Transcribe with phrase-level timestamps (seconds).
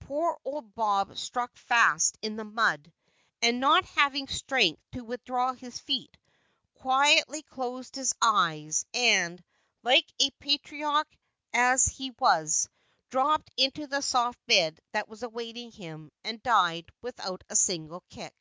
[0.00, 2.92] Poor old "Bob" stuck fast in the mud,
[3.40, 6.18] and, not having strength to withdraw his feet,
[6.74, 9.42] quietly closed his eyes, and,
[9.82, 11.08] like a patriarch
[11.54, 16.84] as he was, he dropped into the soft bed that was awaiting him, and died
[17.00, 18.34] without a single kick.